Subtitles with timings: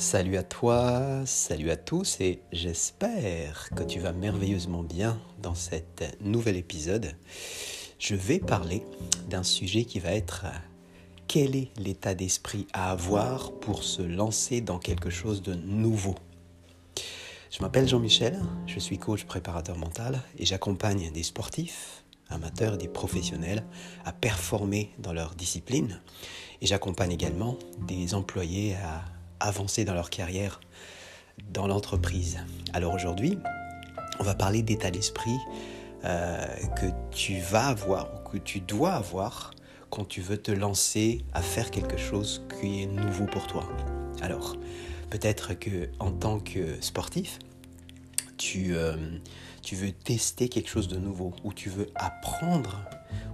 [0.00, 6.16] Salut à toi, salut à tous et j'espère que tu vas merveilleusement bien dans cet
[6.22, 7.14] nouvel épisode.
[7.98, 8.82] Je vais parler
[9.28, 10.46] d'un sujet qui va être
[11.28, 16.14] quel est l'état d'esprit à avoir pour se lancer dans quelque chose de nouveau?
[17.50, 22.88] Je m'appelle Jean-Michel, je suis coach préparateur mental et j'accompagne des sportifs, amateurs et des
[22.88, 23.64] professionnels
[24.06, 26.00] à performer dans leur discipline.
[26.62, 29.04] Et j'accompagne également des employés à
[29.40, 30.60] avancer dans leur carrière
[31.52, 32.38] dans l'entreprise.
[32.72, 33.38] Alors aujourd'hui,
[34.18, 35.38] on va parler d'état d'esprit
[36.04, 36.46] euh,
[36.78, 39.52] que tu vas avoir ou que tu dois avoir
[39.90, 43.68] quand tu veux te lancer à faire quelque chose qui est nouveau pour toi.
[44.22, 44.56] Alors,
[45.10, 47.38] peut-être que en tant que sportif,
[48.36, 48.96] tu, euh,
[49.72, 52.80] veux tester quelque chose de nouveau, ou tu veux apprendre,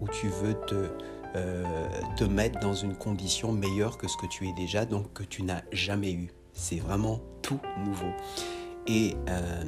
[0.00, 0.90] ou tu veux te
[1.34, 5.42] te mettre dans une condition meilleure que ce que tu es déjà, donc que tu
[5.42, 6.32] n'as jamais eu.
[6.52, 8.12] C'est vraiment tout nouveau.
[8.86, 9.62] Et euh,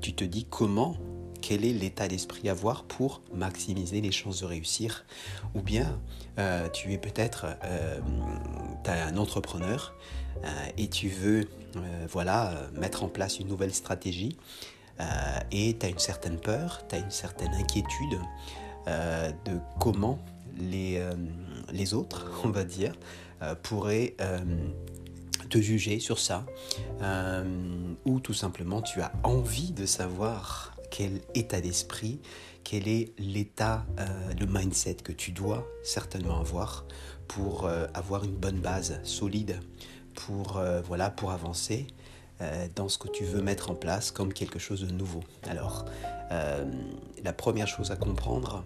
[0.00, 0.96] tu te dis comment,
[1.40, 5.04] quel est l'état d'esprit à avoir pour maximiser les chances de réussir?
[5.54, 6.00] Ou bien
[6.38, 7.46] euh, tu es peut-être
[8.86, 9.94] un entrepreneur
[10.76, 11.48] et tu veux
[12.08, 14.36] voilà, mettre en place une nouvelle stratégie
[15.52, 18.18] et tu as une certaine peur, tu as une certaine inquiétude
[18.86, 20.18] de comment
[20.58, 21.14] les, euh,
[21.72, 22.94] les autres, on va dire,
[23.42, 24.38] euh, pourraient euh,
[25.50, 26.46] te juger sur ça,
[28.04, 32.18] ou tout simplement tu as envie de savoir quel état d'esprit,
[32.64, 33.86] quel est l'état,
[34.40, 36.86] le mindset que tu dois certainement avoir
[37.28, 39.60] pour avoir une bonne base solide,
[40.14, 41.86] pour, voilà, pour avancer
[42.74, 45.22] dans ce que tu veux mettre en place comme quelque chose de nouveau.
[45.46, 45.84] Alors,
[46.30, 48.64] la première chose à comprendre,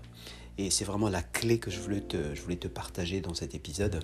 [0.59, 4.03] et c'est vraiment la clé que je voulais, te, partager dans cet épisode,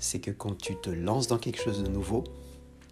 [0.00, 2.24] c'est que quand tu te lances dans quelque chose de nouveau,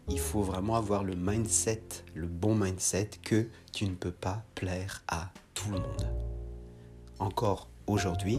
[0.09, 1.83] il faut vraiment avoir le mindset,
[2.15, 6.09] le bon mindset que tu ne peux pas plaire à tout le monde.
[7.19, 8.39] Encore aujourd'hui,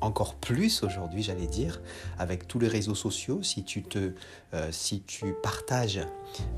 [0.00, 1.80] encore plus aujourd'hui, j'allais dire,
[2.18, 4.14] avec tous les réseaux sociaux, si tu, te,
[4.54, 6.00] euh, si tu partages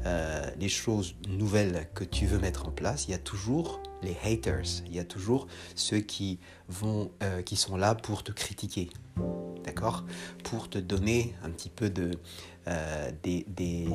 [0.06, 4.16] euh, les choses nouvelles que tu veux mettre en place, il y a toujours les
[4.24, 6.38] haters, il y a toujours ceux qui,
[6.68, 8.90] vont, euh, qui sont là pour te critiquer,
[9.64, 10.04] d'accord?
[10.44, 12.12] Pour te donner un petit peu de...
[13.22, 13.88] des,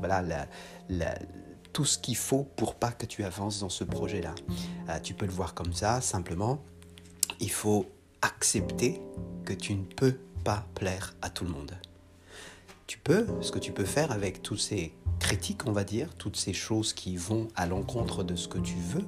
[0.00, 0.46] voilà,
[1.72, 4.34] tout ce qu'il faut pour pas que tu avances dans ce projet-là.
[5.02, 6.62] tu peux le voir comme ça, simplement.
[7.40, 7.86] Il faut
[8.22, 9.00] accepter
[9.44, 11.72] que tu ne peux pas plaire à tout le monde.
[12.86, 16.36] Tu peux, ce que tu peux faire avec toutes ces critiques, on va dire, toutes
[16.36, 19.04] ces choses qui vont à l'encontre de ce que tu veux,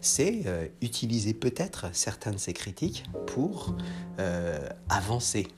[0.00, 3.74] c'est euh, utiliser peut-être certaines de ces critiques pour
[4.20, 5.48] euh, avancer.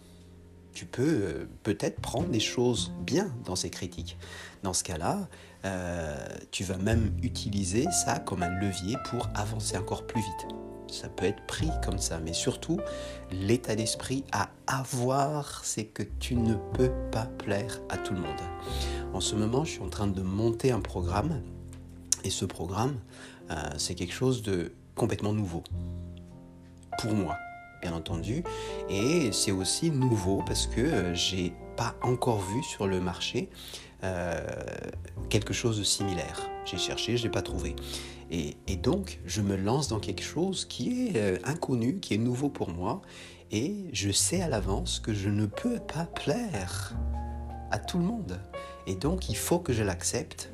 [0.73, 4.17] Tu peux euh, peut-être prendre des choses bien dans ces critiques.
[4.63, 5.29] Dans ce cas-là,
[6.51, 10.58] tu vas même utiliser ça comme un levier pour avancer encore plus vite
[10.91, 12.81] ça peut être pris comme ça, mais surtout,
[13.31, 18.41] l'état d'esprit à avoir, c'est que tu ne peux pas plaire à tout le monde.
[19.13, 21.43] En ce moment, je suis en train de monter un programme,
[22.25, 22.97] et ce programme,
[23.51, 25.63] euh, c'est quelque chose de complètement nouveau.
[26.99, 27.37] Pour moi,
[27.81, 28.43] bien entendu,
[28.89, 33.49] et c'est aussi nouveau parce que euh, j'ai pas encore vu sur le marché
[34.05, 34.41] euh,
[35.29, 36.49] quelque chose de similaire.
[36.65, 37.75] J'ai cherché, je n'ai pas trouvé.
[38.31, 42.49] Et, donc, je me lance dans quelque chose qui est euh, inconnu, qui est nouveau
[42.49, 43.01] pour moi,
[43.51, 46.95] et je sais à l'avance que je ne peux pas plaire
[47.71, 48.39] à tout le monde.
[48.87, 50.51] Et donc, il faut que je l'accepte.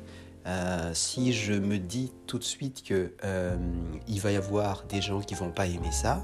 [0.47, 3.13] Euh, si je me dis tout de suite que
[4.07, 6.23] il va y avoir des gens qui vont pas aimer ça,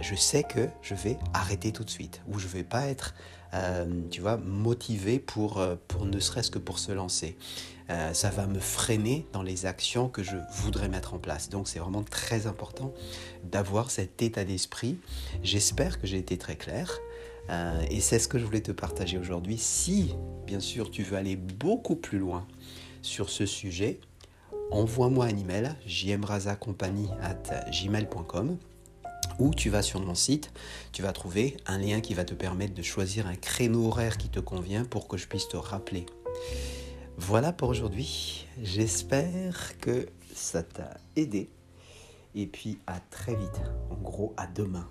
[0.00, 3.14] je sais que je vais arrêter tout de suite ou je vais pas être
[3.54, 7.36] euh, tu vois, motivé pour, euh, pour ne serait-ce que pour se lancer.
[7.90, 11.48] Euh, ça va me freiner dans les actions que je voudrais mettre en place.
[11.48, 12.94] Donc c'est vraiment très important
[13.44, 14.98] d'avoir cet état d'esprit.
[15.42, 16.98] J'espère que j'ai été très clair.
[17.90, 19.58] et c'est ce que je voulais te partager aujourd'hui.
[19.58, 20.14] Si,
[20.46, 22.46] bien sûr, tu veux aller beaucoup plus loin
[23.02, 23.98] sur ce sujet,
[24.70, 27.08] envoie-moi un email gmail.com
[29.40, 30.52] ou tu vas sur mon site,
[30.92, 34.28] tu vas trouver un lien qui va te permettre de choisir un créneau horaire qui
[34.28, 36.06] te convient pour que je puisse te rappeler.
[37.16, 38.46] Voilà pour aujourd'hui.
[38.62, 41.50] J'espère que ça t'a aidé.
[42.34, 43.60] Et puis à très vite.
[43.90, 44.88] En gros, à demain.